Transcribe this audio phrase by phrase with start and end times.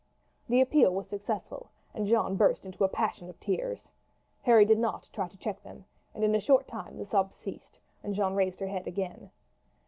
[0.49, 3.87] The appeal was successful, and Jeanne burst into a passion of tears.
[4.41, 5.85] Harry did not try to check them,
[6.15, 9.29] and in a short time the sobs ceased and Jeanne raised her head again.